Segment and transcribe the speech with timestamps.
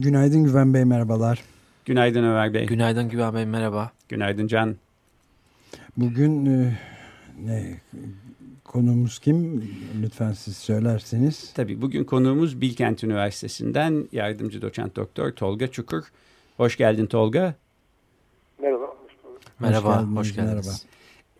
[0.00, 1.42] Günaydın Güven Bey, merhabalar.
[1.84, 2.66] Günaydın Ömer Bey.
[2.66, 3.92] Günaydın Güven Bey, merhaba.
[4.08, 4.76] Günaydın Can.
[5.96, 6.78] Bugün e,
[7.44, 7.80] ne
[8.64, 9.64] konumuz kim?
[10.02, 11.52] Lütfen siz söylerseniz.
[11.54, 16.04] Tabii bugün konuğumuz Bilkent Üniversitesi'nden yardımcı doçent doktor Tolga Çukur.
[16.56, 17.54] Hoş geldin Tolga.
[18.62, 18.96] Merhaba.
[19.58, 20.18] Merhaba, hoş geldiniz.
[20.18, 20.86] Hoş geldiniz.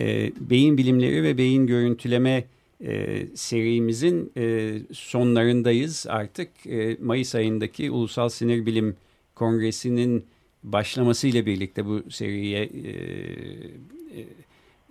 [0.00, 0.12] Merhaba.
[0.12, 2.44] E, beyin bilimleri ve beyin görüntüleme
[2.84, 6.66] e, serimizin e, sonlarındayız artık.
[6.66, 8.96] E, Mayıs ayındaki Ulusal Sinir Bilim
[9.34, 10.24] Kongresi'nin
[10.62, 12.92] başlamasıyla birlikte bu seriye e,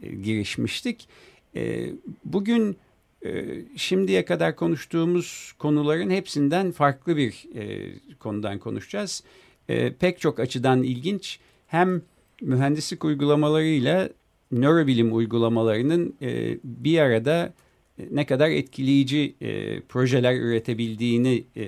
[0.03, 1.07] e, girişmiştik.
[1.55, 1.89] E,
[2.25, 2.77] bugün
[3.25, 3.45] e,
[3.75, 9.23] şimdiye kadar konuştuğumuz konuların hepsinden farklı bir e, konudan konuşacağız.
[9.69, 12.01] E, pek çok açıdan ilginç hem
[12.41, 14.09] mühendislik uygulamalarıyla
[14.51, 17.53] nörobilim uygulamalarının e, bir arada
[18.11, 21.65] ne kadar etkileyici e, projeler üretebildiğini e,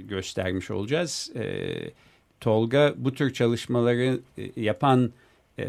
[0.00, 1.32] göstermiş olacağız.
[1.36, 1.66] E,
[2.40, 5.12] Tolga bu tür çalışmaları e, yapan,
[5.58, 5.66] e,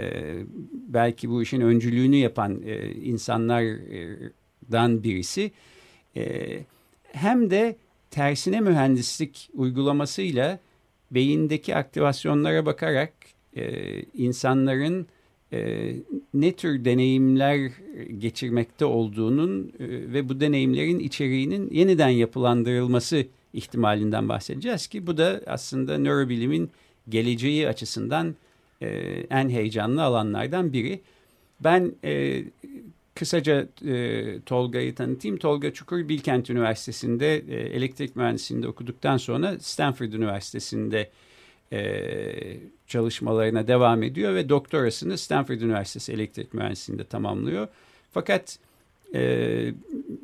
[0.71, 5.51] belki bu işin öncülüğünü yapan e, insanlardan birisi.
[6.17, 6.59] E,
[7.03, 7.75] hem de
[8.11, 10.59] tersine mühendislik uygulamasıyla
[11.11, 13.13] beyindeki aktivasyonlara bakarak
[13.55, 15.07] e, insanların
[15.53, 15.91] e,
[16.33, 17.71] ne tür deneyimler
[18.17, 25.97] geçirmekte olduğunun e, ve bu deneyimlerin içeriğinin yeniden yapılandırılması ihtimalinden bahsedeceğiz ki bu da aslında
[25.97, 26.71] nörobilimin
[27.09, 28.35] geleceği açısından
[28.81, 28.87] e,
[29.29, 31.01] en heyecanlı alanlardan biri.
[31.59, 32.43] Ben e,
[33.15, 35.37] kısaca e, Tolga'yı tanıtayım.
[35.37, 41.09] Tolga Çukur Bilkent Üniversitesi'nde e, elektrik mühendisliğinde okuduktan sonra Stanford Üniversitesi'nde
[41.73, 42.33] e,
[42.87, 47.67] çalışmalarına devam ediyor ve doktorasını Stanford Üniversitesi elektrik mühendisliğinde tamamlıyor.
[48.11, 48.59] Fakat
[49.15, 49.73] e,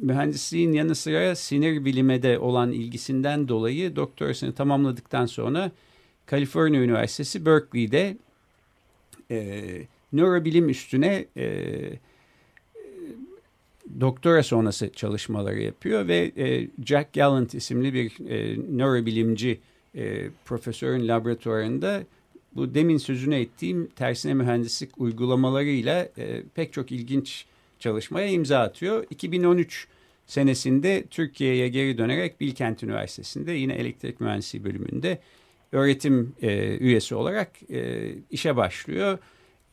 [0.01, 5.71] mühendisliğin yanı sıra sinir bilime de olan ilgisinden dolayı doktorasını tamamladıktan sonra
[6.25, 8.17] Kaliforniya Üniversitesi Berkeley'de
[9.31, 9.63] e,
[10.13, 11.73] nörobilim üstüne e,
[13.99, 19.59] doktora sonrası çalışmaları yapıyor ve e, Jack Gallant isimli bir e, nörobilimci
[19.97, 22.03] e, profesörün laboratuvarında
[22.55, 27.45] bu demin sözünü ettiğim tersine mühendislik uygulamalarıyla e, pek çok ilginç
[27.79, 29.05] çalışmaya imza atıyor.
[29.09, 29.87] 2013
[30.27, 35.19] senesinde Türkiye'ye geri dönerek Bilkent Üniversitesi'nde yine elektrik mühendisliği bölümünde
[35.71, 39.17] öğretim e, üyesi olarak e, işe başlıyor.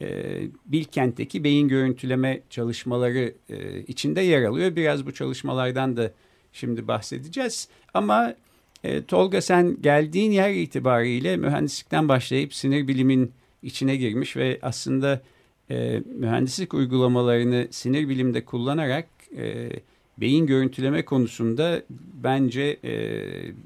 [0.00, 4.76] E, Bilkent'teki beyin görüntüleme çalışmaları e, içinde yer alıyor.
[4.76, 6.12] Biraz bu çalışmalardan da
[6.52, 7.68] şimdi bahsedeceğiz.
[7.94, 8.34] Ama
[8.84, 15.22] e, Tolga sen geldiğin yer itibariyle mühendislikten başlayıp sinir bilimin içine girmiş ve aslında
[15.70, 19.06] e, mühendislik uygulamalarını sinir bilimde kullanarak
[19.36, 19.70] e,
[20.18, 21.82] beyin görüntüleme konusunda
[22.24, 22.92] bence e,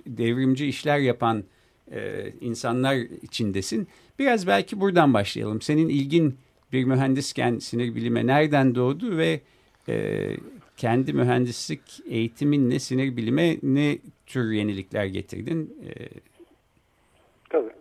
[0.06, 1.44] devrimci işler yapan
[1.92, 3.88] e, insanlar içindesin.
[4.18, 5.62] Biraz belki buradan başlayalım.
[5.62, 6.36] Senin ilgin
[6.72, 9.40] bir mühendisken sinir bilime nereden doğdu ve
[9.88, 10.26] e,
[10.78, 15.76] kendi mühendislik eğitiminle sinir bilime ne tür yenilikler getirdin?
[15.82, 16.08] Ee...
[17.50, 17.72] Tabii.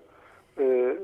[0.59, 0.97] Ee,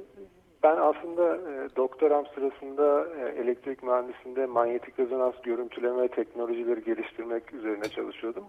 [0.64, 8.44] ben aslında e, doktoram sırasında e, elektrik mühendisliğinde manyetik rezonans görüntüleme teknolojileri geliştirmek üzerine çalışıyordum.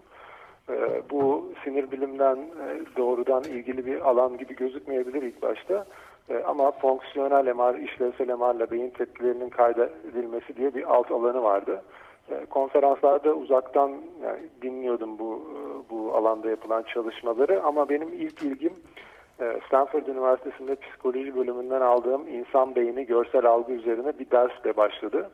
[0.69, 5.85] E, bu sinir bilimden e, doğrudan ilgili bir alan gibi gözükmeyebilir ilk başta.
[6.29, 11.81] E, ama fonksiyonel MR, işlevsel MR ile beyin tepkilerinin kaydedilmesi diye bir alt alanı vardı.
[11.81, 12.04] E,
[12.49, 13.91] konferanslarda uzaktan
[14.23, 18.73] yani dinliyordum bu e, bu alanda yapılan çalışmaları ama benim ilk ilgim
[19.39, 25.29] e, Stanford Üniversitesi'nde psikoloji bölümünden aldığım insan beyni görsel algı üzerine bir dersle başladı.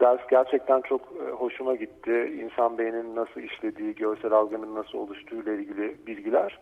[0.00, 1.00] Ders gerçekten çok
[1.38, 2.40] hoşuma gitti.
[2.42, 6.58] İnsan beyninin nasıl işlediği, görsel algının nasıl oluştuğu ile ilgili bilgiler.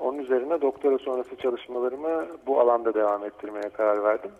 [0.00, 4.30] Onun üzerine doktora sonrası çalışmalarımı bu alanda devam ettirmeye karar verdim.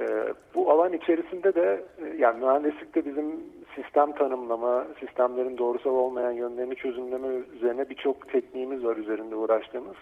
[0.00, 3.40] E, bu alan içerisinde de e, yani mühendislikte bizim
[3.74, 9.96] sistem tanımlama, sistemlerin doğrusal olmayan yönlerini çözümleme üzerine birçok tekniğimiz var üzerinde uğraştığımız.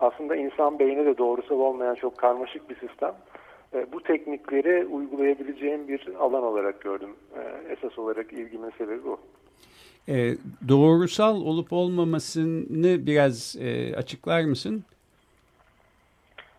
[0.00, 3.14] Aslında insan beyni de doğrusal olmayan çok karmaşık bir sistem.
[3.74, 7.10] E, bu teknikleri uygulayabileceğim bir alan olarak gördüm.
[7.36, 9.18] E, esas olarak ilgimin sebebi bu.
[10.08, 10.34] E,
[10.68, 14.84] doğrusal olup olmamasını biraz e, açıklar mısın?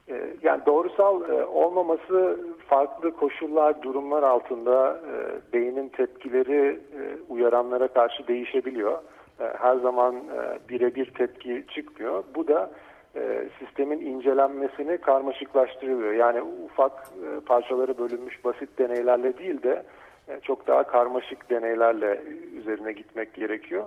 [0.09, 8.27] E, yani doğrusal e, olmaması farklı koşullar, durumlar altında e, beynin tepkileri e, uyaranlara karşı
[8.27, 8.97] değişebiliyor.
[9.39, 12.23] E, her zaman e, birebir tepki çıkmıyor.
[12.35, 12.71] Bu da
[13.15, 16.13] e, sistemin incelenmesini karmaşıklaştırıyor.
[16.13, 19.83] Yani ufak e, parçaları bölünmüş basit deneylerle değil de
[20.27, 22.21] e, çok daha karmaşık deneylerle
[22.57, 23.83] üzerine gitmek gerekiyor.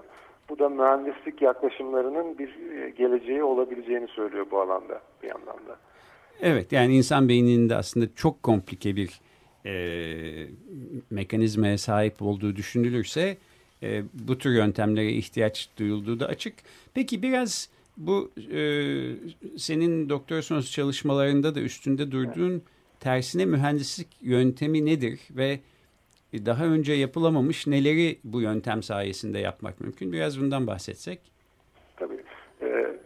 [0.48, 5.76] Bu da mühendislik yaklaşımlarının bir e, geleceği olabileceğini söylüyor bu alanda bir yandan da.
[6.42, 9.20] Evet yani insan beyninde aslında çok komplike bir
[9.66, 10.46] e,
[11.10, 13.36] mekanizmaya sahip olduğu düşünülürse
[13.82, 16.54] e, bu tür yöntemlere ihtiyaç duyulduğu da açık.
[16.94, 18.60] Peki biraz bu e,
[19.56, 22.62] senin doktor sonrası çalışmalarında da üstünde durduğun
[23.00, 25.60] tersine mühendislik yöntemi nedir ve
[26.34, 30.12] daha önce yapılamamış neleri bu yöntem sayesinde yapmak mümkün?
[30.12, 31.20] Biraz bundan bahsetsek.
[31.96, 32.22] Tabii.
[32.62, 32.96] Ee,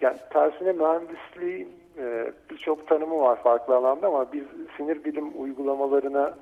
[0.00, 4.44] yani tersine mühendisliğin e, birçok tanımı var farklı alanda ama biz
[4.76, 6.34] sinir bilim uygulamalarına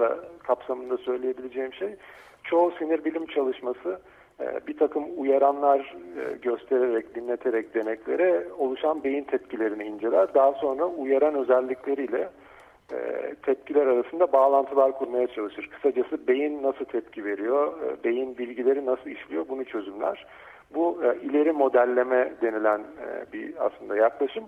[0.00, 0.04] e,
[0.42, 1.96] kapsamında söyleyebileceğim şey
[2.44, 4.00] çoğu sinir bilim çalışması
[4.40, 10.34] e, bir takım uyaranlar e, göstererek, dinleterek deneklere oluşan beyin tepkilerini inceler.
[10.34, 12.28] Daha sonra uyaran özellikleriyle
[12.92, 15.70] e, tepkiler arasında bağlantılar kurmaya çalışır.
[15.72, 17.72] Kısacası beyin nasıl tepki veriyor,
[18.04, 20.26] beyin bilgileri nasıl işliyor bunu çözümler.
[20.74, 22.80] Bu ileri modelleme denilen
[23.32, 24.44] bir aslında yaklaşım.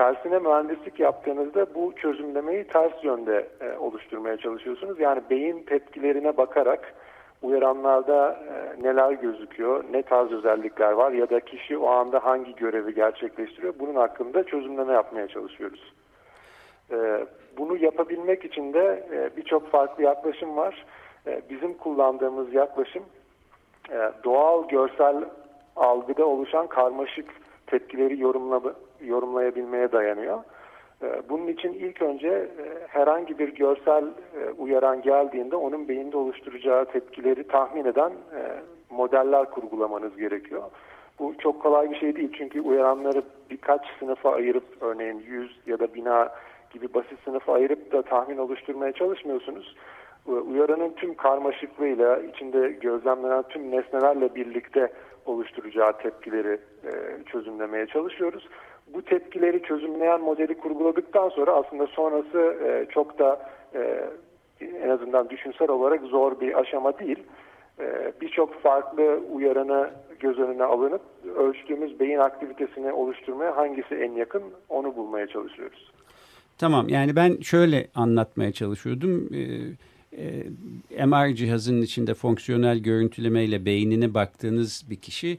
[0.00, 3.48] Tersine mühendislik yaptığınızda bu çözümlemeyi ters yönde
[3.78, 5.00] oluşturmaya çalışıyorsunuz.
[5.00, 6.94] Yani beyin tepkilerine bakarak
[7.42, 12.94] uyaranlarda e, neler gözüküyor, ne tarz özellikler var ya da kişi o anda hangi görevi
[12.94, 15.92] gerçekleştiriyor bunun hakkında çözümleme yapmaya çalışıyoruz.
[16.90, 17.26] E,
[17.58, 20.86] bunu yapabilmek için de e, birçok farklı yaklaşım var.
[21.26, 23.02] E, bizim kullandığımız yaklaşım
[23.90, 25.24] e, doğal görsel
[25.76, 27.30] algıda oluşan karmaşık
[27.66, 28.64] tepkileri yorumla,
[29.02, 30.38] yorumlayabilmeye dayanıyor.
[31.02, 36.84] Ee, bunun için ilk önce e, herhangi bir görsel e, uyaran geldiğinde onun beyinde oluşturacağı
[36.84, 38.40] tepkileri tahmin eden e,
[38.90, 40.62] modeller kurgulamanız gerekiyor.
[41.18, 45.94] Bu çok kolay bir şey değil çünkü uyaranları birkaç sınıfa ayırıp örneğin yüz ya da
[45.94, 46.32] bina
[46.70, 49.76] gibi basit sınıfa ayırıp da tahmin oluşturmaya çalışmıyorsunuz.
[50.26, 54.92] Uyaranın tüm karmaşıklığıyla içinde gözlemlenen tüm nesnelerle birlikte
[55.26, 56.58] oluşturacağı tepkileri
[57.26, 58.48] çözümlemeye çalışıyoruz
[58.94, 64.10] bu tepkileri çözümleyen modeli kurguladıktan sonra aslında sonrası e, çok da e,
[64.60, 67.18] en azından düşünsel olarak zor bir aşama değil.
[67.80, 69.90] E, Birçok farklı uyaranı
[70.20, 71.02] göz önüne alınıp
[71.36, 75.92] ölçtüğümüz beyin aktivitesini oluşturmaya hangisi en yakın onu bulmaya çalışıyoruz.
[76.58, 79.28] Tamam yani ben şöyle anlatmaya çalışıyordum.
[79.34, 79.40] Ee,
[80.96, 85.38] e, MR cihazının içinde fonksiyonel görüntülemeyle beynine baktığınız bir kişi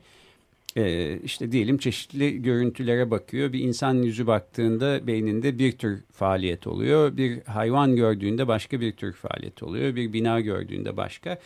[0.76, 3.54] e, işte diyelim çeşitli görüntülere bakıyor.
[3.54, 7.18] Bir insan yüzü baktığında beyninde bir tür faaliyet oluyor.
[7.18, 9.96] Bir hayvan gördüğünde başka bir tür faaliyet oluyor.
[9.96, 11.40] Bir bina gördüğünde başka.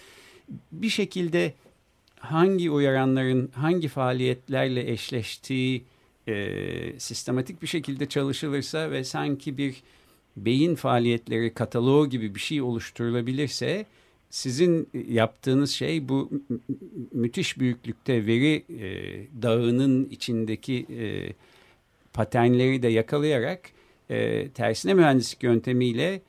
[0.71, 1.53] Bir şekilde
[2.19, 5.83] hangi uyaranların hangi faaliyetlerle eşleştiği
[6.27, 9.83] e, sistematik bir şekilde çalışılırsa ve sanki bir
[10.37, 13.85] beyin faaliyetleri kataloğu gibi bir şey oluşturulabilirse
[14.35, 16.31] sizin yaptığınız şey bu
[17.11, 18.87] müthiş büyüklükte veri e,
[19.41, 21.33] dağının içindeki e,
[22.13, 23.59] paternleri de yakalayarak
[24.09, 26.21] e, tersine mühendislik yöntemiyle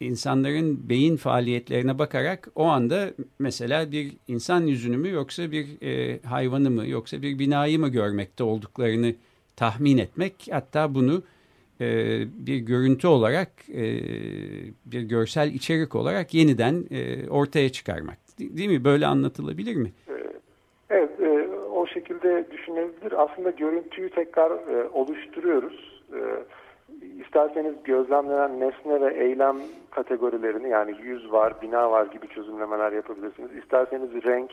[0.00, 6.70] insanların beyin faaliyetlerine bakarak o anda mesela bir insan yüzünü mü yoksa bir e, hayvanı
[6.70, 9.14] mı yoksa bir binayı mı görmekte olduklarını
[9.56, 11.22] tahmin etmek hatta bunu
[11.80, 11.86] e,
[12.46, 13.84] bir görüntü olarak, e,
[14.86, 18.16] bir görsel içerik olarak yeniden e, ortaya çıkarmak.
[18.38, 18.84] Değil mi?
[18.84, 19.92] Böyle anlatılabilir mi?
[20.90, 21.10] Evet,
[21.72, 23.22] o şekilde düşünebilir.
[23.22, 24.52] Aslında görüntüyü tekrar
[24.92, 26.02] oluşturuyoruz.
[27.24, 29.56] İsterseniz gözlemlenen nesne ve eylem
[29.90, 33.50] kategorilerini yani yüz var, bina var gibi çözümlemeler yapabilirsiniz.
[33.62, 34.50] İsterseniz renk,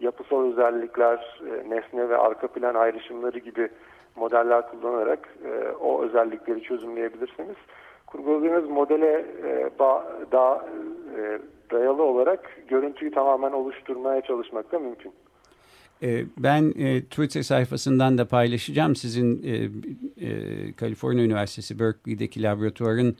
[0.00, 3.68] yapısal özellikler, nesne ve arka plan ayrışımları gibi
[4.16, 7.56] modeller kullanarak e, o özellikleri çözümleyebilirsiniz.
[8.06, 10.68] Kurguladığınız modele e, ba, da,
[11.18, 11.38] e,
[11.70, 15.12] dayalı olarak görüntüyü tamamen oluşturmaya çalışmak da mümkün.
[16.02, 18.96] E, ben e, Twitter sayfasından da paylaşacağım.
[18.96, 23.16] Sizin e, Kaliforniya Üniversitesi Berkeley'deki laboratuvarın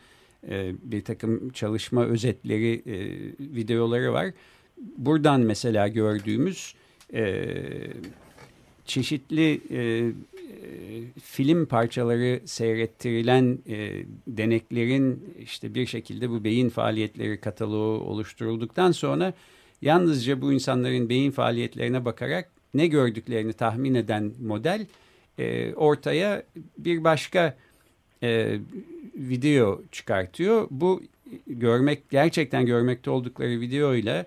[0.82, 2.82] bir takım çalışma özetleri,
[3.40, 4.26] videoları var.
[4.96, 6.74] Buradan mesela gördüğümüz
[8.84, 9.60] çeşitli
[11.22, 19.32] film parçaları seyrettirilen e, deneklerin işte bir şekilde bu beyin faaliyetleri kataloğu oluşturulduktan sonra
[19.82, 24.86] yalnızca bu insanların beyin faaliyetlerine bakarak ne gördüklerini tahmin eden model
[25.38, 26.42] e, ortaya
[26.78, 27.56] bir başka
[28.22, 28.58] e,
[29.14, 30.68] video çıkartıyor.
[30.70, 31.02] Bu
[31.46, 34.26] görmek gerçekten görmekte oldukları videoyla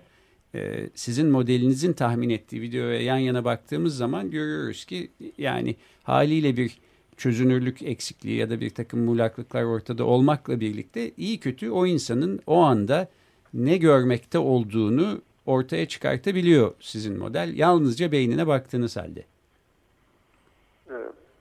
[0.58, 6.78] e, sizin modelinizin tahmin ettiği videoya yan yana baktığımız zaman görüyoruz ki yani haliyle bir
[7.16, 12.56] çözünürlük eksikliği ya da bir takım muğlaklıklar ortada olmakla birlikte iyi kötü o insanın o
[12.56, 13.08] anda
[13.54, 17.52] ne görmekte olduğunu ortaya çıkartabiliyor sizin model.
[17.56, 19.24] Yalnızca beynine baktığınız halde.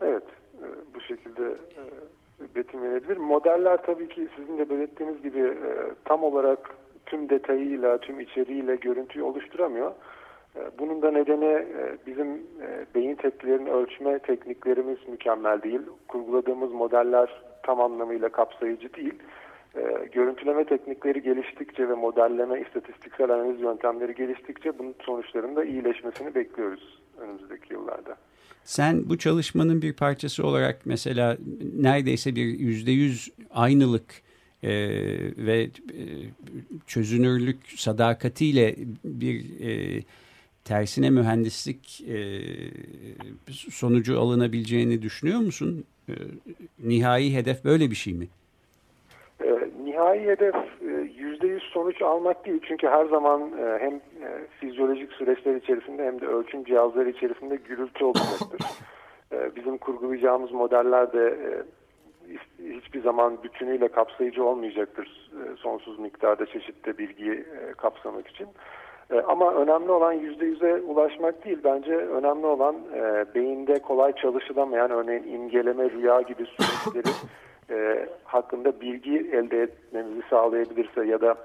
[0.01, 0.23] Evet,
[0.63, 3.17] e, bu şekilde e, betimlenebilir.
[3.17, 5.53] Modeller tabii ki sizin de belirttiğiniz gibi
[6.05, 6.59] tam olarak
[7.07, 9.91] tüm detayıyla, tüm içeriğiyle görüntüyü oluşturamıyor.
[10.79, 11.65] Bunun da nedeni
[12.07, 12.27] bizim
[12.95, 15.81] beyin tepkilerini ölçme tekniklerimiz mükemmel değil.
[16.07, 19.13] Kurguladığımız modeller tam anlamıyla kapsayıcı değil.
[20.11, 27.73] Görüntüleme teknikleri geliştikçe ve modelleme, istatistiksel analiz yöntemleri geliştikçe bunun sonuçlarının da iyileşmesini bekliyoruz önümüzdeki
[27.73, 28.15] yıllarda.
[28.63, 31.37] Sen bu çalışmanın bir parçası olarak mesela
[31.79, 34.26] neredeyse bir yüzde yüz aynılık
[34.63, 34.69] e,
[35.37, 36.03] ve e,
[36.87, 40.03] çözünürlük sadakatiyle bir e,
[40.65, 42.17] tersine mühendislik e,
[43.49, 45.85] sonucu alınabileceğini düşünüyor musun?
[46.09, 46.13] E,
[46.83, 48.27] nihai hedef böyle bir şey mi?
[49.43, 52.61] E, nihai hedef e, yüzde yüz sonuç almak değil.
[52.67, 58.05] Çünkü her zaman e, hem e, fizyolojik süreçler içerisinde hem de ölçüm cihazları içerisinde gürültü
[58.05, 58.61] olacaktır.
[59.55, 61.37] Bizim kurgulayacağımız modeller de
[62.59, 67.45] hiçbir zaman bütünüyle kapsayıcı olmayacaktır sonsuz miktarda çeşitli bilgiyi
[67.77, 68.47] kapsamak için.
[69.27, 71.59] Ama önemli olan yüzde yüze ulaşmak değil.
[71.63, 72.75] Bence önemli olan
[73.35, 77.13] beyinde kolay çalışılamayan örneğin imgeleme, rüya gibi süreçleri
[78.23, 81.35] hakkında bilgi elde etmemizi sağlayabilirse ya da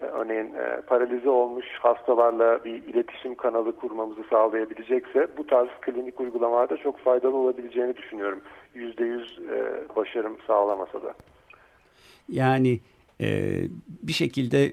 [0.00, 6.76] e, örneğin e, paralize olmuş hastalarla bir iletişim kanalı kurmamızı sağlayabilecekse bu tarz klinik uygulamalarda
[6.76, 8.40] çok faydalı olabileceğini düşünüyorum.
[8.76, 11.14] Yüzde yüz e, başarım sağlamasa da.
[12.28, 12.80] Yani
[14.02, 14.72] bir şekilde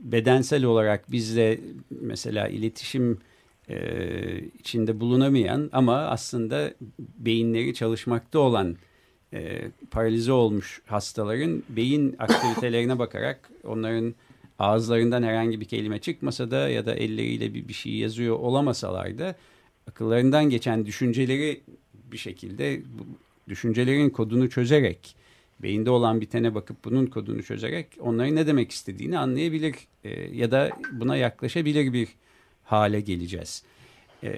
[0.00, 1.58] bedensel olarak bizle
[1.90, 3.18] mesela iletişim
[4.58, 8.76] içinde bulunamayan ama aslında beyinleri çalışmakta olan
[9.90, 14.14] paralize olmuş hastaların beyin aktivitelerine bakarak onların
[14.58, 19.34] ağızlarından herhangi bir kelime çıkmasa da ya da elleriyle bir, bir şey yazıyor olamasalar da
[19.88, 21.60] akıllarından geçen düşünceleri
[22.12, 22.80] bir şekilde
[23.52, 25.16] düşüncelerin kodunu çözerek
[25.62, 30.70] beyinde olan bitene bakıp bunun kodunu çözerek onların ne demek istediğini anlayabilir e, ya da
[30.92, 32.08] buna yaklaşabilir bir
[32.64, 33.62] hale geleceğiz.
[34.24, 34.32] E,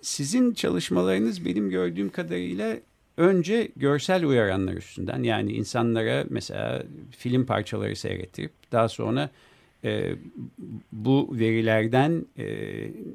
[0.00, 2.76] sizin çalışmalarınız benim gördüğüm kadarıyla
[3.16, 6.82] önce görsel uyaranlar üstünden yani insanlara mesela
[7.18, 9.30] film parçaları seyrettirip daha sonra
[9.84, 10.12] e,
[10.92, 12.46] bu verilerden e,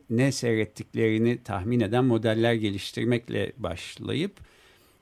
[0.10, 4.32] ne seyrettiklerini tahmin eden modeller geliştirmekle başlayıp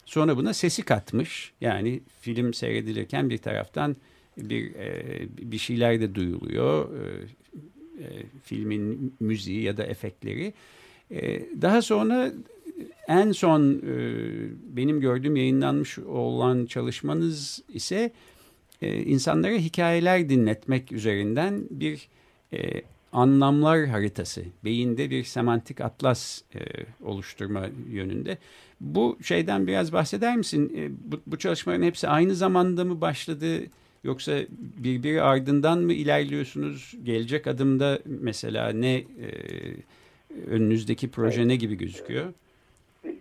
[0.06, 1.54] sonra buna sesi katmış.
[1.62, 3.96] Yani film seyredilirken bir taraftan
[4.38, 5.04] bir e,
[5.38, 6.90] bir şeyler de duyuluyor.
[6.90, 7.08] E,
[8.04, 8.08] e,
[8.44, 10.54] filmin müziği ya da efektleri.
[11.62, 12.32] Daha sonra
[13.08, 13.82] en son
[14.64, 18.12] benim gördüğüm yayınlanmış olan çalışmanız ise
[18.82, 22.08] insanlara hikayeler dinletmek üzerinden bir
[23.12, 26.60] anlamlar haritası, beyinde bir semantik atlas e,
[27.06, 28.38] oluşturma yönünde.
[28.82, 30.74] Bu şeyden biraz bahseder misin?
[30.78, 33.46] E, bu, bu çalışmaların hepsi aynı zamanda mı başladı?
[34.04, 34.32] Yoksa
[34.84, 36.96] birbiri ardından mı ilerliyorsunuz?
[37.04, 39.06] Gelecek adımda mesela ne e,
[40.48, 42.26] önünüzdeki proje ne gibi gözüküyor?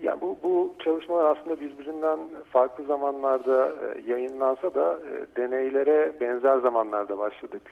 [0.02, 2.18] Yani bu, bu çalışmalar aslında birbirinden
[2.52, 7.62] farklı zamanlarda e, yayınlansa da e, deneylere benzer zamanlarda başladık.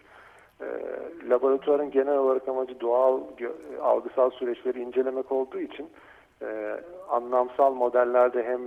[0.61, 0.67] E,
[1.31, 3.21] laboratuvarın genel olarak amacı doğal
[3.83, 5.89] algısal süreçleri incelemek olduğu için
[7.09, 8.61] anlamsal modellerde hem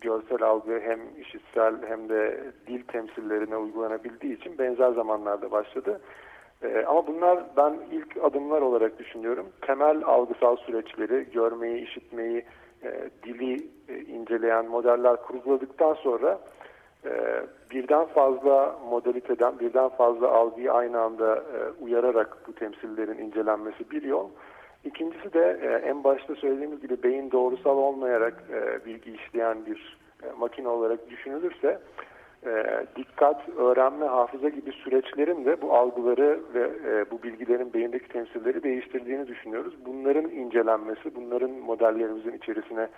[0.00, 6.00] görsel algı hem işitsel hem de dil temsillerine uygulanabildiği için benzer zamanlarda başladı.
[6.86, 9.46] ama bunlar ben ilk adımlar olarak düşünüyorum.
[9.60, 12.44] Temel algısal süreçleri, görmeyi, işitmeyi,
[12.82, 16.38] e, dili e, inceleyen modeller kurguladıktan sonra
[17.06, 24.02] e, birden fazla modaliteden, birden fazla algıyı aynı anda e, uyararak bu temsillerin incelenmesi bir
[24.02, 24.30] yol.
[24.84, 29.98] İkincisi de e, en başta söylediğimiz gibi beyin doğrusal olmayarak e, bilgi işleyen bir
[30.38, 31.78] makine olarak düşünülürse
[32.96, 36.70] dikkat, öğrenme, hafıza gibi süreçlerin de bu algıları ve
[37.10, 39.74] bu bilgilerin beyindeki temsilleri değiştirdiğini düşünüyoruz.
[39.86, 42.88] Bunların incelenmesi, bunların modellerimizin içerisine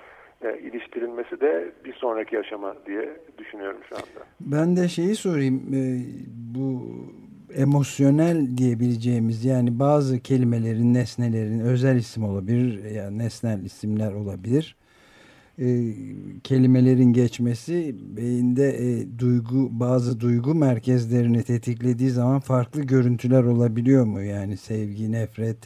[0.43, 4.27] e, iliştirilmesi de bir sonraki aşama diye düşünüyorum şu anda.
[4.41, 6.01] Ben de şeyi sorayım, e,
[6.55, 6.83] bu
[7.55, 14.77] emosyonel diyebileceğimiz yani bazı kelimelerin, nesnelerin özel isim olabilir, yani nesnel isimler olabilir.
[15.59, 15.95] E,
[16.45, 24.23] kelimelerin geçmesi beyinde e, duygu bazı duygu merkezlerini tetiklediği zaman farklı görüntüler olabiliyor mu?
[24.23, 25.59] Yani sevgi, nefret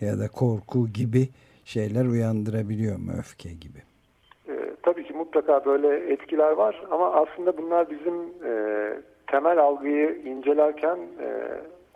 [0.00, 1.28] ya da korku gibi
[1.64, 3.89] şeyler uyandırabiliyor mu öfke gibi?
[4.90, 8.52] Tabii ki mutlaka böyle etkiler var ama aslında bunlar bizim e,
[9.26, 11.28] temel algıyı incelerken e,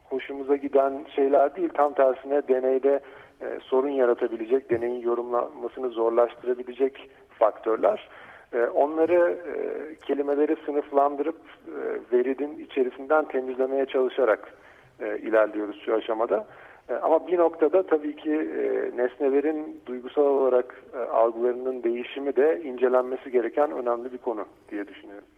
[0.05, 1.69] hoşumuza giden şeyler değil.
[1.75, 3.01] Tam tersine deneyde
[3.41, 8.09] e, sorun yaratabilecek, deneyin yorumlanmasını zorlaştırabilecek faktörler.
[8.53, 9.55] E, onları e,
[10.07, 14.55] kelimeleri sınıflandırıp e, veridin içerisinden temizlemeye çalışarak
[15.01, 16.47] e, ilerliyoruz şu aşamada.
[16.89, 23.31] E, ama bir noktada tabii ki e, nesnelerin duygusal olarak e, algılarının değişimi de incelenmesi
[23.31, 25.29] gereken önemli bir konu diye düşünüyorum.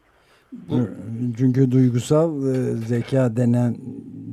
[1.39, 3.77] Çünkü duygusal e, zeka denen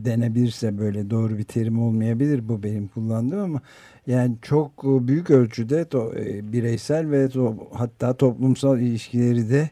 [0.05, 3.61] denebilirse böyle doğru bir terim olmayabilir bu benim kullandığım ama
[4.07, 6.11] yani çok büyük ölçüde to,
[6.53, 9.69] bireysel ve to, hatta toplumsal ilişkileri de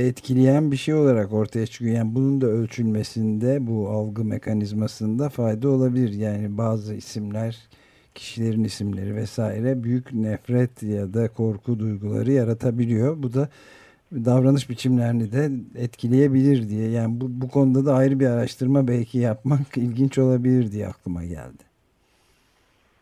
[0.00, 1.96] etkileyen bir şey olarak ortaya çıkıyor.
[1.96, 6.12] Yani bunun da ölçülmesinde bu algı mekanizmasında fayda olabilir.
[6.12, 7.68] Yani bazı isimler
[8.14, 13.22] kişilerin isimleri vesaire büyük nefret ya da korku duyguları yaratabiliyor.
[13.22, 13.48] Bu da
[14.12, 15.50] davranış biçimlerini de
[15.82, 16.90] etkileyebilir diye.
[16.90, 21.62] Yani bu, bu konuda da ayrı bir araştırma belki yapmak ilginç olabilir diye aklıma geldi.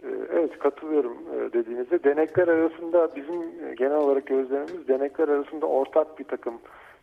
[0.03, 2.05] Ee, evet katılıyorum e, dediğinizde.
[2.05, 6.55] Denekler arasında bizim e, genel olarak gözlemimiz denekler arasında ortak bir takım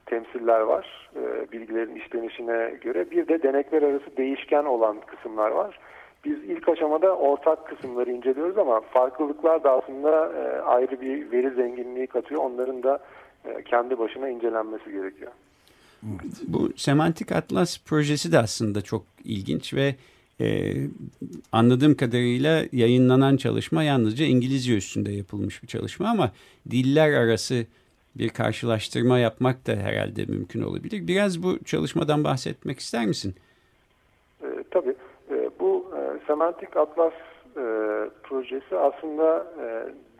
[0.05, 3.11] temsiller var e, bilgilerin işlenişine göre.
[3.11, 5.79] Bir de denekler arası değişken olan kısımlar var.
[6.25, 10.31] Biz ilk aşamada ortak kısımları inceliyoruz ama farklılıklar da aslında
[10.65, 12.41] ayrı bir veri zenginliği katıyor.
[12.41, 12.99] Onların da
[13.45, 15.31] e, kendi başına incelenmesi gerekiyor.
[16.47, 19.95] Bu semantik atlas projesi de aslında çok ilginç ve
[20.41, 20.73] e,
[21.51, 26.31] anladığım kadarıyla yayınlanan çalışma yalnızca İngilizce üstünde yapılmış bir çalışma ama
[26.71, 27.65] diller arası
[28.15, 31.07] bir karşılaştırma yapmak da herhalde mümkün olabilir.
[31.07, 33.35] Biraz bu çalışmadan bahsetmek ister misin?
[34.43, 34.95] E, tabii.
[35.31, 37.13] E, bu e, semantik atlas
[37.57, 37.63] e,
[38.23, 39.65] projesi aslında e,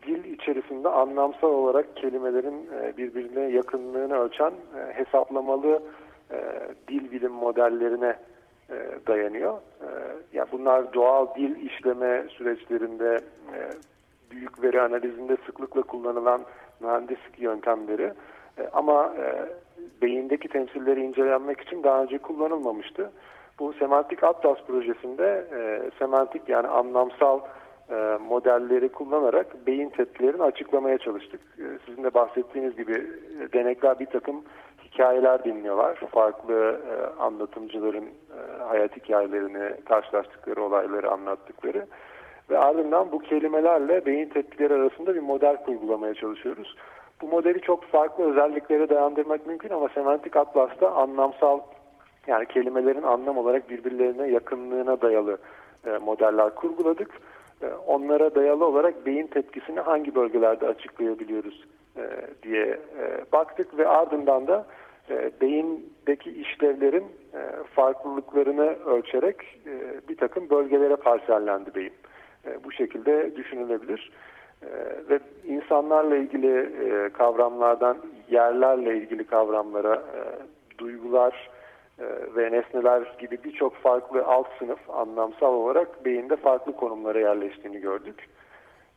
[0.06, 5.82] dil içerisinde anlamsal olarak kelimelerin e, birbirine yakınlığını ölçen e, hesaplamalı
[6.30, 6.38] e,
[6.88, 8.16] dil bilim modellerine
[9.06, 9.58] dayanıyor.
[10.32, 13.20] Yani bunlar doğal dil işleme süreçlerinde
[14.32, 16.40] büyük veri analizinde sıklıkla kullanılan
[16.80, 18.12] mühendislik yöntemleri
[18.72, 19.12] ama
[20.02, 23.12] beyindeki temsilleri incelenmek için daha önce kullanılmamıştı.
[23.58, 25.44] Bu semantik atlas projesinde
[25.98, 27.40] semantik yani anlamsal
[27.92, 31.40] e, modelleri kullanarak beyin tepkilerini açıklamaya çalıştık.
[31.58, 34.44] E, sizin de bahsettiğiniz gibi e, denekler bir takım
[34.84, 35.94] hikayeler dinliyorlar.
[36.10, 36.80] Farklı
[37.18, 38.04] anlatımcıların
[38.68, 41.86] hayat hikayelerini, karşılaştıkları olayları anlattıkları.
[42.50, 46.76] Ve ardından bu kelimelerle beyin tepkileri arasında bir model kurgulamaya çalışıyoruz.
[47.22, 51.60] Bu modeli çok farklı özelliklere dayandırmak mümkün ama semantik atlasta anlamsal
[52.26, 55.38] yani kelimelerin anlam olarak birbirlerine yakınlığına dayalı
[56.00, 57.10] modeller kurguladık.
[57.62, 61.64] E, onlara dayalı olarak beyin tepkisini hangi bölgelerde açıklayabiliyoruz
[61.96, 62.02] e,
[62.42, 62.64] diye
[62.98, 64.66] e, baktık ve ardından da
[65.40, 67.04] beyindeki işlevlerin
[67.74, 69.36] farklılıklarını ölçerek
[70.08, 71.92] bir takım bölgelere parsellendi beyin.
[72.64, 74.10] Bu şekilde düşünülebilir.
[75.10, 76.70] Ve insanlarla ilgili
[77.12, 77.98] kavramlardan
[78.30, 80.02] yerlerle ilgili kavramlara,
[80.78, 81.50] duygular,
[81.98, 82.04] e,
[82.36, 88.28] ve nesneler gibi birçok farklı alt sınıf anlamsal olarak beyinde farklı konumlara yerleştiğini gördük.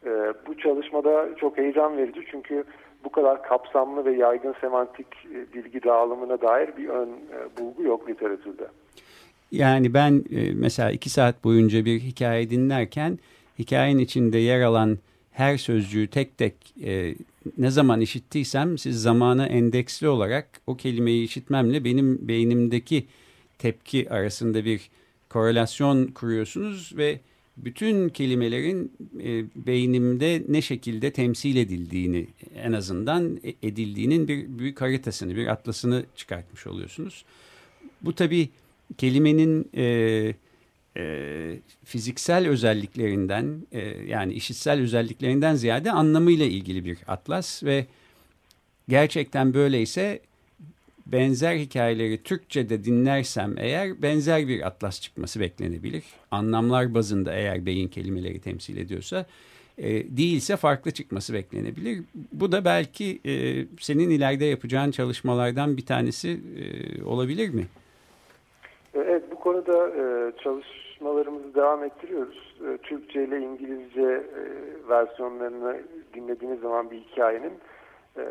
[0.06, 0.10] E,
[0.48, 2.64] bu çalışmada çok heyecan verici çünkü
[3.04, 7.10] bu kadar kapsamlı ve yaygın semantik e, bilgi dağılımına dair bir ön
[7.60, 8.68] bulgu yok literatürde.
[9.52, 13.20] Yani ben mesela iki saat boyunca bir hikaye dinlerken
[13.60, 14.98] hikayenin içinde yer alan
[15.32, 16.54] her sözcüğü tek tek
[16.84, 17.16] e,
[17.58, 23.06] ne zaman işittiysem siz zamanı endeksli olarak o kelimeyi işitmemle benim beynimdeki
[23.60, 24.90] tepki arasında bir
[25.30, 27.20] korelasyon kuruyorsunuz ve
[27.58, 28.92] bütün kelimelerin
[29.24, 36.06] e, beynimde ne şekilde temsil edildiğini en azından e, edildiğinin bir büyük haritasını, bir atlasını
[36.16, 37.26] çıkartmış oluyorsunuz.
[38.02, 38.50] Bu tabii
[38.98, 39.84] kelimenin e,
[40.98, 47.86] e, fiziksel özelliklerinden e, yani işitsel özelliklerinden ziyade anlamıyla ilgili bir atlas ve
[48.90, 50.20] gerçekten böyleyse
[51.06, 56.04] benzer hikayeleri Türkçe'de dinlersem eğer benzer bir atlas çıkması beklenebilir.
[56.32, 59.26] Anlamlar bazında eğer beyin kelimeleri temsil ediyorsa
[59.78, 62.02] e, değilse farklı çıkması beklenebilir.
[62.34, 67.68] Bu da belki e, senin ileride yapacağın çalışmalardan bir tanesi e, olabilir mi?
[68.96, 72.56] Evet konuda e, çalışmalarımızı devam ettiriyoruz.
[72.68, 74.42] E, Türkçe ile İngilizce e,
[74.90, 75.78] versiyonlarını
[76.14, 77.54] dinlediğiniz zaman bir hikayenin
[78.18, 78.24] e,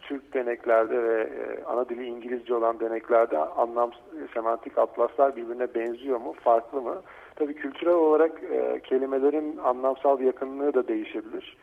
[0.00, 3.90] Türk deneklerde ve e, ana dili İngilizce olan deneklerde anlam
[4.34, 7.02] semantik atlaslar birbirine benziyor mu, farklı mı?
[7.36, 11.56] Tabii kültürel olarak e, kelimelerin anlamsal yakınlığı da değişebilir.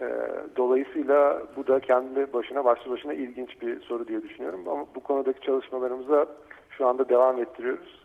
[0.00, 0.06] E,
[0.56, 4.60] dolayısıyla bu da kendi başına başlı başına ilginç bir soru diye düşünüyorum.
[4.68, 6.26] Ama bu konudaki çalışmalarımıza
[6.70, 7.99] şu anda devam ettiriyoruz.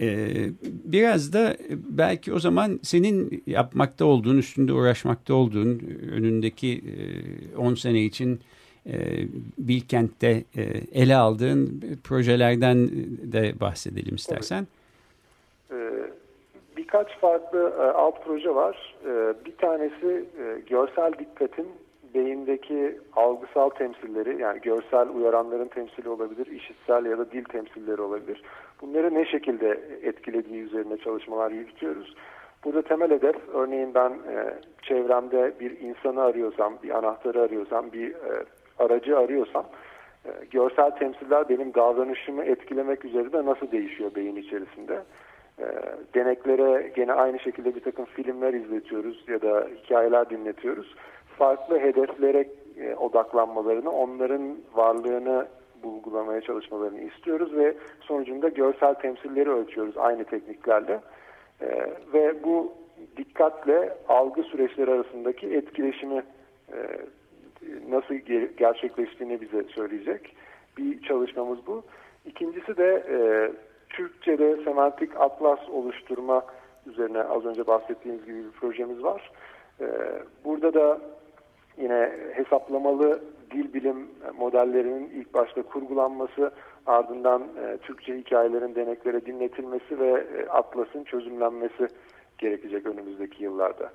[0.00, 5.80] Ee, biraz da belki o zaman senin yapmakta olduğun, üstünde uğraşmakta olduğun,
[6.12, 6.82] önündeki
[7.58, 8.40] 10 e, sene için
[8.86, 8.92] e,
[9.58, 10.62] Bilkent'te e,
[10.92, 12.88] ele aldığın projelerden
[13.32, 14.66] de bahsedelim istersen.
[15.70, 16.12] Evet.
[16.76, 18.96] Birkaç farklı alt proje var.
[19.44, 20.24] Bir tanesi
[20.70, 21.66] görsel dikkatin
[22.14, 28.42] beyindeki algısal temsilleri yani görsel uyaranların temsili olabilir, işitsel ya da dil temsilleri olabilir.
[28.82, 32.14] Bunları ne şekilde etkilediği üzerine çalışmalar yürütüyoruz.
[32.64, 38.44] Burada temel hedef örneğin ben e, çevremde bir insanı arıyorsam, bir anahtarı arıyorsam, bir e,
[38.78, 39.66] aracı arıyorsam
[40.24, 45.02] e, görsel temsiller benim davranışımı etkilemek üzere nasıl değişiyor beyin içerisinde.
[45.58, 45.64] E,
[46.14, 50.94] deneklere gene aynı şekilde bir takım filmler izletiyoruz ya da hikayeler dinletiyoruz
[51.40, 52.48] farklı hedeflere
[52.80, 55.46] e, odaklanmalarını, onların varlığını
[55.82, 61.00] bulgulamaya çalışmalarını istiyoruz ve sonucunda görsel temsilleri ölçüyoruz aynı tekniklerle.
[61.60, 61.66] E,
[62.12, 62.72] ve bu
[63.16, 66.22] dikkatle algı süreçleri arasındaki etkileşimi
[66.72, 66.78] e,
[67.88, 68.14] nasıl
[68.56, 70.36] gerçekleştiğini bize söyleyecek
[70.78, 71.82] bir çalışmamız bu.
[72.26, 73.02] İkincisi de
[73.88, 76.44] Türkçe'de semantik atlas oluşturma
[76.86, 79.30] üzerine az önce bahsettiğimiz gibi bir projemiz var.
[80.44, 81.00] Burada da
[81.78, 83.96] yine hesaplamalı dil bilim
[84.38, 86.50] modellerinin ilk başta kurgulanması
[86.86, 91.88] ardından e, Türkçe hikayelerin deneklere dinletilmesi ve e, Atlas'ın çözümlenmesi
[92.38, 93.92] gerekecek önümüzdeki yıllarda.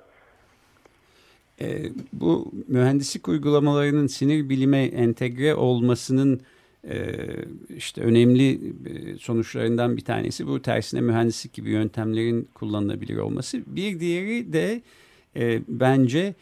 [1.60, 1.66] E,
[2.12, 6.40] bu mühendislik uygulamalarının sinir bilime entegre olmasının
[6.88, 6.96] e,
[7.76, 13.58] işte önemli e, sonuçlarından bir tanesi bu tersine mühendislik gibi yöntemlerin kullanılabilir olması.
[13.66, 14.82] Bir diğeri de
[15.36, 16.34] e, bence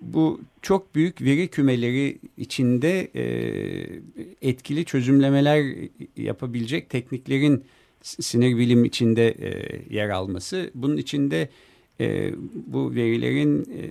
[0.00, 3.24] bu çok büyük veri kümeleri içinde e,
[4.42, 5.74] etkili çözümlemeler
[6.16, 7.64] yapabilecek tekniklerin
[8.02, 10.70] sinir bilim içinde e, yer alması.
[10.74, 11.48] Bunun içinde
[12.00, 12.34] e,
[12.66, 13.84] bu verilerin e,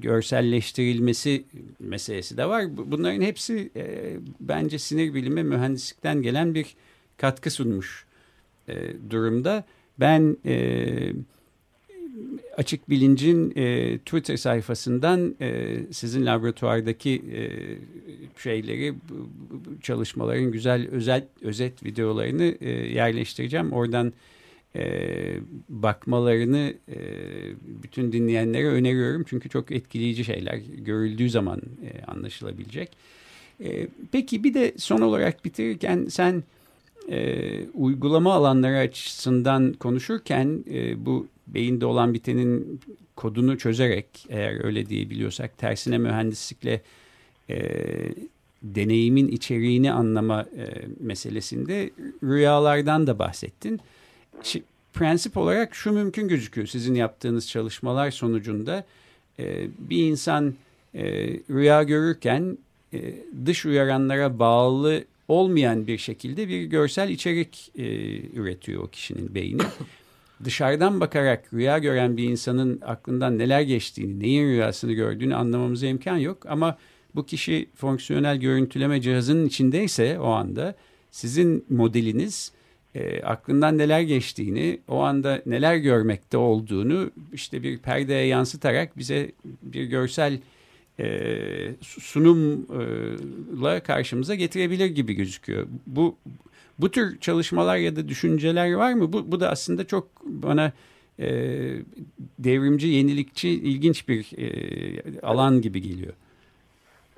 [0.00, 1.44] görselleştirilmesi
[1.78, 2.76] meselesi de var.
[2.76, 6.74] Bunların hepsi e, bence sinir bilimi mühendislikten gelen bir
[7.16, 8.06] katkı sunmuş
[8.68, 8.74] e,
[9.10, 9.64] durumda.
[10.00, 10.36] Ben...
[10.46, 11.12] E,
[12.58, 17.40] Açık Bilinc'in e, Twitter sayfasından e, sizin laboratuvardaki e,
[18.42, 18.94] şeyleri,
[19.82, 23.72] çalışmaların güzel özet, özet videolarını e, yerleştireceğim.
[23.72, 24.12] Oradan
[24.76, 24.84] e,
[25.68, 26.96] bakmalarını e,
[27.82, 29.24] bütün dinleyenlere öneriyorum.
[29.28, 32.90] Çünkü çok etkileyici şeyler görüldüğü zaman e, anlaşılabilecek.
[33.64, 36.42] E, peki bir de son olarak bitirirken sen
[37.10, 42.80] e, uygulama alanları açısından konuşurken e, bu beyinde olan bitenin
[43.16, 46.82] kodunu çözerek eğer öyle diyebiliyorsak tersine mühendislikle
[47.50, 47.58] e,
[48.62, 50.66] deneyimin içeriğini anlama e,
[51.00, 51.90] meselesinde
[52.22, 53.80] rüyalardan da bahsettin.
[54.42, 58.84] Şimdi, prensip olarak şu mümkün gözüküyor sizin yaptığınız çalışmalar sonucunda
[59.38, 60.54] e, bir insan
[60.94, 61.04] e,
[61.50, 62.58] rüya görürken
[62.92, 63.14] e,
[63.46, 67.84] dış uyaranlara bağlı olmayan bir şekilde bir görsel içerik e,
[68.20, 69.62] üretiyor o kişinin beyni
[70.44, 76.46] dışarıdan bakarak rüya gören bir insanın aklından neler geçtiğini, neyin rüyasını gördüğünü anlamamıza imkan yok.
[76.46, 76.78] Ama
[77.14, 80.74] bu kişi fonksiyonel görüntüleme cihazının içindeyse o anda
[81.10, 82.52] sizin modeliniz
[82.94, 89.84] e, aklından neler geçtiğini, o anda neler görmekte olduğunu işte bir perdeye yansıtarak bize bir
[89.84, 90.38] görsel
[91.00, 91.38] e,
[91.80, 95.66] sunumla karşımıza getirebilir gibi gözüküyor.
[95.86, 96.16] Bu
[96.78, 99.12] bu tür çalışmalar ya da düşünceler var mı?
[99.12, 100.72] Bu, bu da aslında çok bana
[101.18, 101.28] e,
[102.38, 106.12] devrimci, yenilikçi, ilginç bir e, alan gibi geliyor.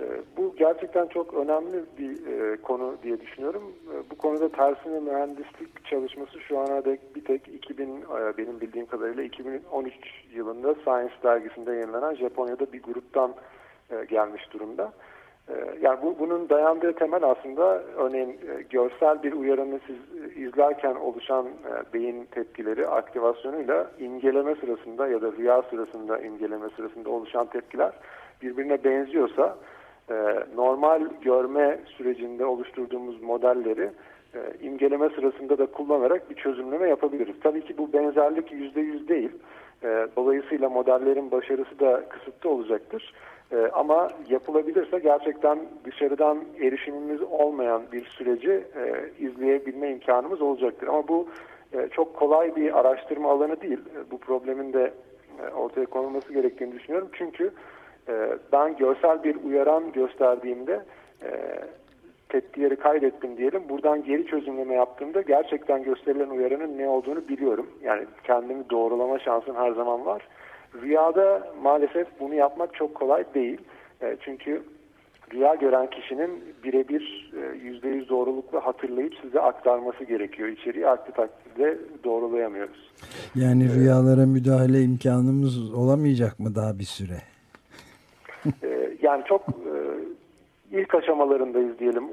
[0.00, 0.04] E,
[0.36, 3.62] bu gerçekten çok önemli bir e, konu diye düşünüyorum.
[3.94, 8.86] E, bu konuda tersine mühendislik çalışması şu ana dek bir tek 2000 e, benim bildiğim
[8.86, 9.94] kadarıyla 2013
[10.34, 13.34] yılında Science dergisinde yayınlanan Japonya'da bir gruptan
[13.90, 14.92] e, gelmiş durumda.
[15.50, 20.94] Ee, yani bu, bunun dayandığı temel aslında örneğin e, görsel bir uyarını siz e, izlerken
[20.94, 27.92] oluşan e, beyin tepkileri aktivasyonuyla imgeleme sırasında ya da rüya sırasında imgeleme sırasında oluşan tepkiler
[28.42, 29.56] birbirine benziyorsa
[30.56, 33.90] normal görme sürecinde oluşturduğumuz modelleri
[34.62, 37.34] imgeleme sırasında da kullanarak bir çözümleme yapabiliriz.
[37.42, 39.30] Tabii ki bu benzerlik yüzde yüz değil.
[40.16, 43.12] Dolayısıyla modellerin başarısı da kısıtlı olacaktır.
[43.52, 50.86] E, ama yapılabilirse gerçekten dışarıdan erişimimiz olmayan bir süreci e, izleyebilme imkanımız olacaktır.
[50.86, 51.28] Ama bu
[51.72, 53.78] e, çok kolay bir araştırma alanı değil.
[53.78, 54.92] E, bu problemin de
[55.42, 57.08] e, ortaya konulması gerektiğini düşünüyorum.
[57.12, 57.50] Çünkü
[58.08, 60.84] e, ben görsel bir uyaran gösterdiğimde
[61.22, 61.30] e,
[62.28, 63.62] tepkileri kaydettim diyelim.
[63.68, 67.70] Buradan geri çözümleme yaptığımda gerçekten gösterilen uyaranın ne olduğunu biliyorum.
[67.82, 70.22] Yani kendimi doğrulama şansım her zaman var.
[70.82, 73.58] Rüyada maalesef bunu yapmak çok kolay değil.
[74.02, 74.62] E, çünkü
[75.32, 80.48] rüya gören kişinin birebir e, yüzde yüz doğrulukla hatırlayıp size aktarması gerekiyor.
[80.48, 82.92] İçeriği aksi takdirde doğrulayamıyoruz.
[83.34, 87.18] Yani rüyalara müdahale imkanımız olamayacak mı daha bir süre?
[88.62, 89.42] E, yani çok
[90.72, 92.04] ilk aşamalarındayız diyelim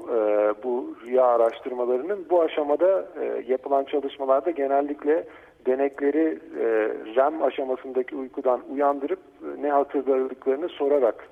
[0.64, 2.26] bu rüya araştırmalarının.
[2.30, 3.08] Bu aşamada
[3.48, 5.24] yapılan çalışmalarda genellikle
[5.66, 6.38] denekleri
[7.16, 9.20] REM aşamasındaki uykudan uyandırıp
[9.60, 11.28] ne hatırladıklarını sorarak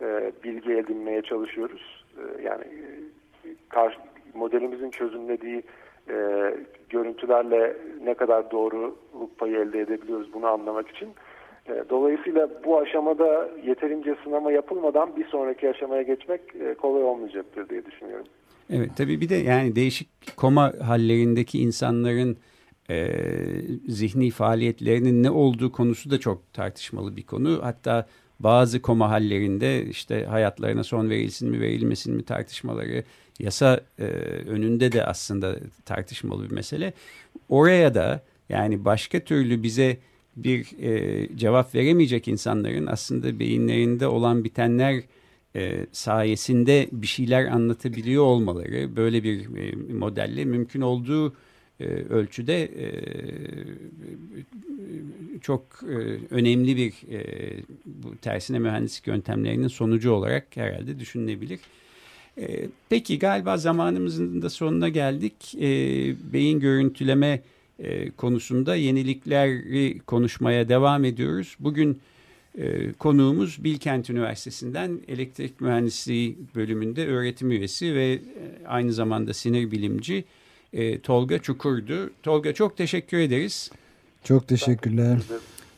[0.00, 2.04] e, bilgi edinmeye çalışıyoruz.
[2.18, 3.98] E, yani e, karşı,
[4.34, 5.62] modelimizin çözümlediği
[6.08, 6.14] e,
[6.88, 11.08] görüntülerle ne kadar doğruluk payı elde edebiliyoruz bunu anlamak için.
[11.68, 17.86] E, dolayısıyla bu aşamada yeterince sınama yapılmadan bir sonraki aşamaya geçmek e, kolay olmayacaktır diye
[17.86, 18.26] düşünüyorum.
[18.70, 22.36] Evet tabii bir de yani değişik koma hallerindeki insanların
[22.90, 23.10] e,
[23.88, 27.60] zihni faaliyetlerinin ne olduğu konusu da çok tartışmalı bir konu.
[27.62, 28.06] Hatta
[28.40, 33.04] bazı koma hallerinde işte hayatlarına son verilsin mi verilmesin mi tartışmaları
[33.38, 34.04] yasa e,
[34.46, 36.92] önünde de aslında tartışmalı bir mesele.
[37.48, 39.98] Oraya da yani başka türlü bize
[40.36, 45.02] bir e, cevap veremeyecek insanların aslında beyinlerinde olan bitenler
[45.56, 51.34] e, sayesinde bir şeyler anlatabiliyor olmaları böyle bir e, modelle mümkün olduğu
[51.84, 52.86] ölçüde e,
[55.40, 55.94] çok e,
[56.30, 56.92] önemli bir
[57.86, 61.60] bu tersine mühendislik yöntemlerinin sonucu olarak herhalde düşünülebilir.
[62.88, 65.54] Peki galiba zamanımızın da sonuna geldik.
[66.32, 67.42] Beyin görüntüleme
[68.16, 71.56] konusunda yenilikleri konuşmaya devam ediyoruz.
[71.60, 72.00] Bugün
[72.98, 78.18] konuğumuz Bilkent Üniversitesi'nden elektrik mühendisliği bölümünde öğretim üyesi ve
[78.66, 80.24] aynı zamanda sinir bilimci
[80.72, 82.10] e, Tolga Çukur'du.
[82.22, 83.70] Tolga çok teşekkür ederiz.
[84.24, 85.18] Çok teşekkürler.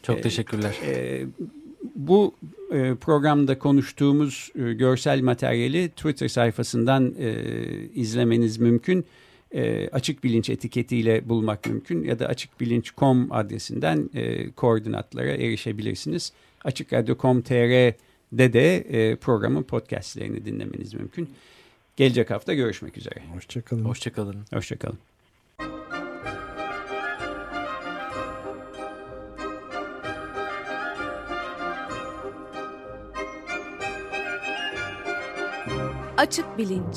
[0.03, 0.75] Çok e, teşekkürler.
[0.87, 1.25] E,
[1.95, 2.35] bu
[2.73, 7.35] e, programda konuştuğumuz e, görsel materyali Twitter sayfasından e,
[7.95, 9.05] izlemeniz mümkün.
[9.55, 16.33] E, açık bilinç etiketiyle bulmak mümkün ya da açıkbilinç.com adresinden e, koordinatlara erişebilirsiniz.
[16.65, 21.29] Açıkradyo.com.tr'de de e, programın podcastlerini dinlemeniz mümkün.
[21.97, 23.23] Gelecek hafta görüşmek üzere.
[23.35, 23.85] Hoşçakalın.
[23.85, 24.45] Hoşçakalın.
[24.53, 24.99] Hoşçakalın.
[36.17, 36.97] Açık Bilinç